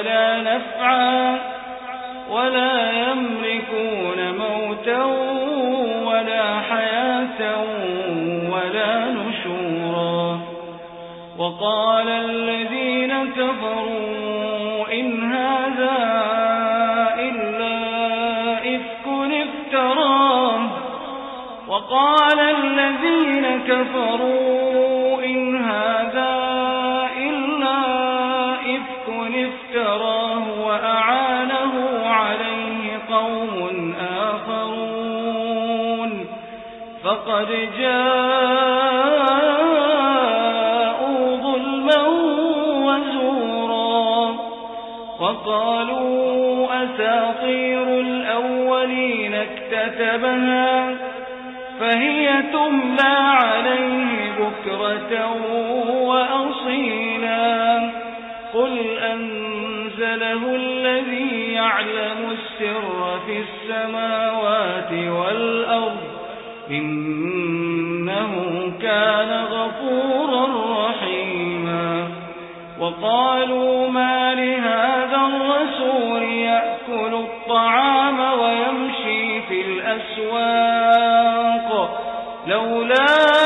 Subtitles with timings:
[0.00, 1.38] ولا نفعا
[2.30, 5.04] ولا يملكون موتا
[6.04, 7.40] ولا حياة
[8.52, 10.40] ولا نشورا.
[11.38, 15.98] وقال الذين كفروا إن هذا
[17.18, 17.76] إلا
[18.76, 20.60] إفك افتراه.
[21.68, 24.59] وقال الذين كفروا
[47.30, 50.94] أساطير الأولين اكتتبها
[51.80, 55.36] فهي تملى عليه بكرة
[56.02, 57.90] وأصيلا.
[58.54, 66.00] قل أنزله الذي يعلم السر في السماوات والأرض
[66.70, 68.32] إنه
[68.82, 70.46] كان غفورا
[70.88, 72.08] رحيما.
[72.80, 74.89] وقالوا ما لهذا
[79.90, 81.68] الأسواق
[82.46, 83.39] لولا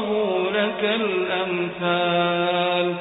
[0.00, 2.94] ضربوا لك الأمثال.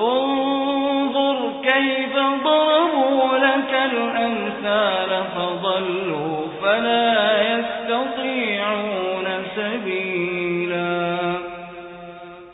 [0.00, 11.16] انظر كيف ضربوا لك الأمثال فضلوا فلا يستطيعون سبيلا.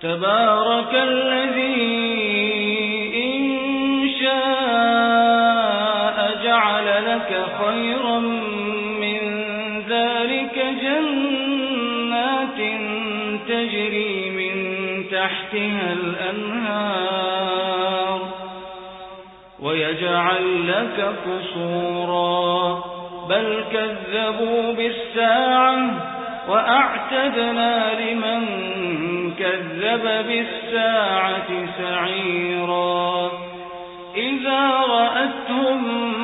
[0.02, 2.01] تبارك الذي
[15.52, 17.40] تحتها الأنهار
[19.60, 22.84] ويجعل لك قصورا.
[23.28, 25.78] بل كذبوا بالساعة
[26.48, 28.42] وأعتدنا لمن
[29.38, 31.48] كذب بالساعة
[31.78, 33.30] سعيرا.
[34.16, 36.22] إذا رأتهم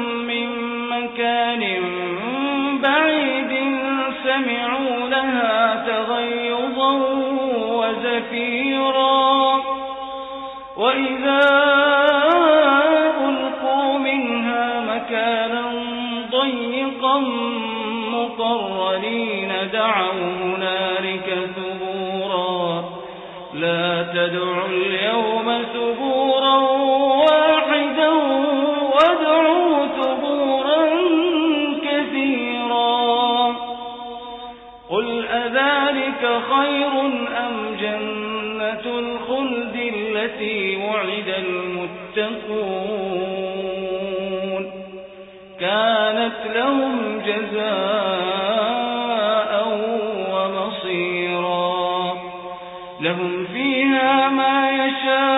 [10.78, 11.40] وإذا
[13.28, 15.64] ألقوا منها مكانا
[16.30, 17.18] ضيقا
[18.12, 22.84] مقرنين دعوا هنالك ثبورا.
[23.54, 26.27] لا تدعوا اليوم ثبورا.
[41.38, 42.98] المتقون.
[45.60, 47.68] كانت لهم جزاء
[50.30, 52.14] ومصيرا.
[53.00, 55.37] لهم فيها ما يشاءون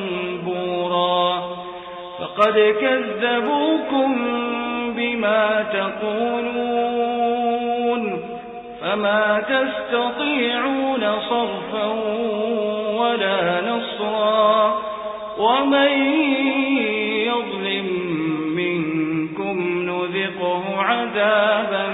[2.41, 4.09] فقد كذبوكم
[4.95, 7.11] بما تقولون
[8.81, 11.85] فما تستطيعون صرفا
[12.99, 14.81] ولا نصرا
[15.37, 15.91] ومن
[17.27, 17.87] يظلم
[18.55, 19.55] منكم
[19.89, 21.90] نذقه عذابا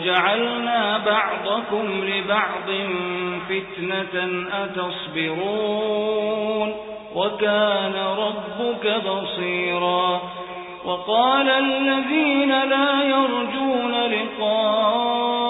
[0.00, 2.68] وجعلنا بعضكم لبعض
[3.48, 6.30] فتنة أتصبرون
[7.14, 10.20] وكان ربك بصيرا
[10.84, 15.49] وقال الذين لا يرجون لقاء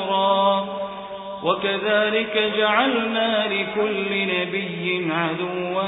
[1.43, 5.83] وكذلك جعلنا لكل نبي عدوا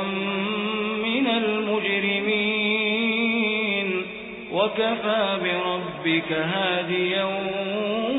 [1.03, 2.73] من المجرمين.
[4.53, 7.25] وكفى بربك هاديا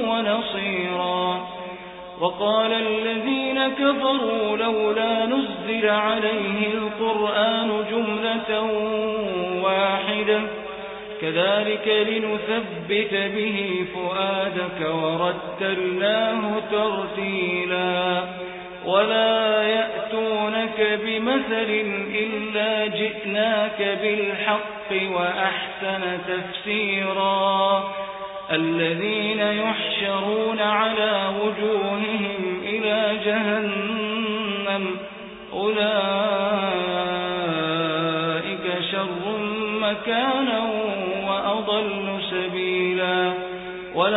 [0.09, 1.49] ونصيرا.
[2.21, 8.63] وقال الذين كفروا لولا نزل عليه القرآن جملة
[9.63, 10.41] واحدة.
[11.25, 18.25] كذلك لنثبت به فؤادك ورتلناه ترتيلا
[18.87, 21.71] ولا يأتونك بمثل
[22.15, 27.93] إلا جئناك بالحق وأحسن تفسيرا
[28.53, 34.97] الذين يحشرون على وجوههم إلى جهنم
[35.53, 35.85] أولئك
[38.93, 39.39] شر
[39.81, 40.74] مكانا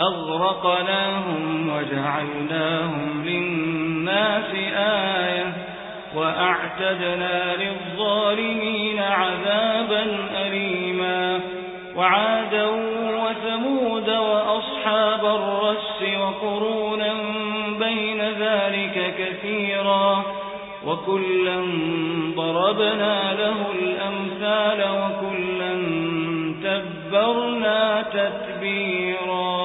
[0.00, 5.52] أغرقناهم وجعلناهم للناس آية
[6.16, 10.06] وأعتدنا للظالمين عذابا
[10.46, 11.40] أليما
[11.96, 12.66] وعادا
[13.24, 17.14] وثمود وأصحاب الرس وقرونا
[17.78, 20.24] بين ذلك كثيرا
[20.86, 21.60] وكلا
[22.36, 25.74] ضربنا له الأمثال وكلا
[26.62, 29.59] تبرنا تتبيرا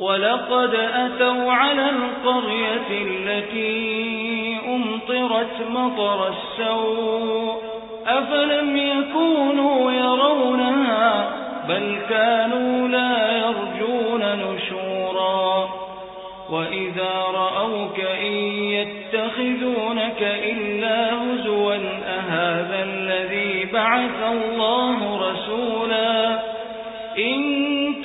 [0.00, 7.62] ولقد أتوا على القرية التي أمطرت مطر السوء.
[8.06, 11.28] أفلم يكونوا يرونها
[11.68, 15.68] بل كانوا لا يرجون نشورا.
[16.50, 21.74] وإذا رأوك إن يتخذونك إلا هزوا
[22.06, 26.38] أهذا الذي بعث الله رسولا؟
[27.18, 27.55] إن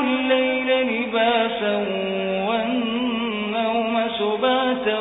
[0.00, 1.76] الليل لباسا
[2.48, 4.98] والنوم سباتا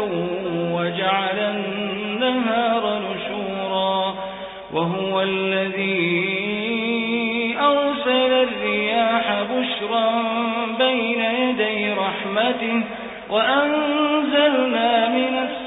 [0.74, 4.16] وجعل النهار نشورا
[4.74, 6.38] وهو الذي
[7.60, 10.10] أرسل الرياح بشرا
[10.80, 12.84] بين يدي رحمته
[13.30, 15.67] وأنزلنا من السماء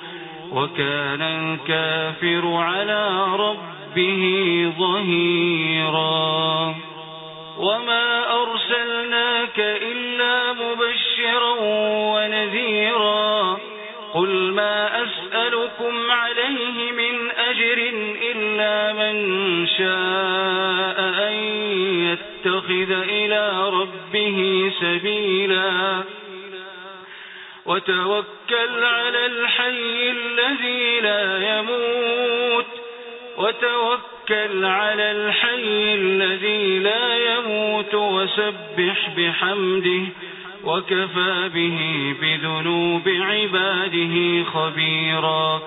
[0.51, 4.23] وكان الكافر على ربه
[4.79, 6.75] ظهيرا.
[7.57, 11.55] وما أرسلناك إلا مبشرا
[12.15, 13.57] ونذيرا.
[14.13, 17.91] قل ما أسألكم عليه من أجر
[18.31, 19.15] إلا من
[19.67, 21.33] شاء أن
[22.11, 26.03] يتخذ إلى ربه سبيلا.
[27.65, 28.40] وتوكل
[28.83, 32.65] على الحي الذي لا يموت
[33.37, 40.03] وتوكل على الحي الذي لا يموت وسبح بحمده
[40.63, 45.61] وكفى به بذنوب عباده خبيرا.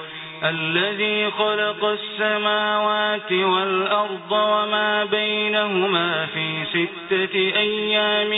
[0.45, 8.33] الذي خلق السماوات والأرض وما بينهما في ستة أيام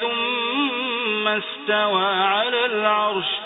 [0.00, 3.45] ثم استوى على العرش.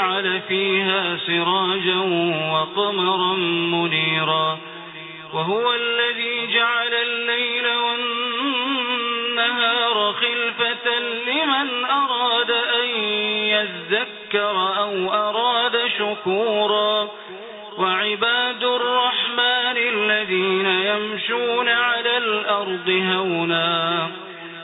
[0.00, 2.00] وجعل فيها سراجا
[2.52, 3.34] وقمرا
[3.76, 4.58] منيرا.
[5.32, 9.54] وهو الذي جعل الليل والنهار
[10.12, 12.88] خلفة لمن أراد أن
[13.44, 17.08] يذكر أو أراد شكورا.
[17.78, 24.10] وعباد الرحمن الذين يمشون على الأرض هونا.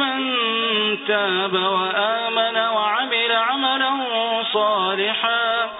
[0.00, 0.18] من
[1.06, 3.90] تاب وآمن وعمل عملا
[4.52, 5.70] صالحا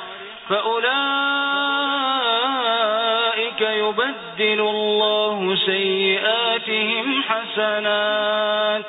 [2.31, 8.85] فأولئك يبدل الله سيئاتهم حسنات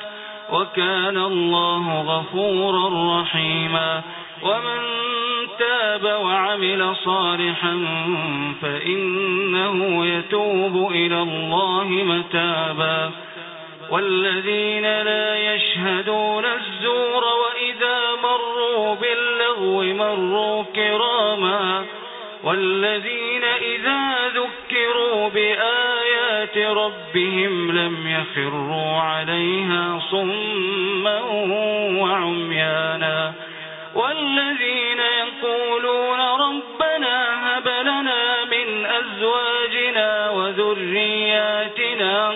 [0.52, 4.02] وكان الله غفورا رحيما
[4.44, 4.80] ومن
[5.60, 7.86] تاب وعمل صالحا
[8.62, 13.12] فإنه يتوب إلى الله متابا
[13.91, 21.86] والذين لا يشهدون الزور وإذا مروا باللغو مروا كراما
[22.43, 31.19] والذين إذا ذكروا بآيات ربهم لم يخروا عليها صما
[32.01, 33.34] وعميانا
[33.95, 42.36] والذين يقولون ربنا هب لنا من أزواجنا وذرياتنا